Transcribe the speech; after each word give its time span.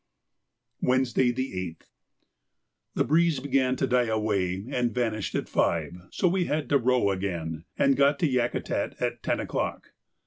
Wednesday, 0.81 1.31
the 1.31 1.53
8th.—The 1.53 3.03
breeze 3.03 3.35
then 3.35 3.43
began 3.43 3.75
to 3.75 3.85
die 3.85 4.07
away, 4.07 4.65
and 4.71 4.91
vanished 4.95 5.35
at 5.35 5.47
five, 5.47 5.95
so 6.09 6.27
we 6.27 6.45
had 6.45 6.69
to 6.69 6.79
row 6.79 7.11
again, 7.11 7.65
and 7.77 7.95
got 7.95 8.17
to 8.17 8.27
Yakutat 8.27 8.99
at 8.99 9.21
ten 9.21 9.39
o'clock. 9.39 9.91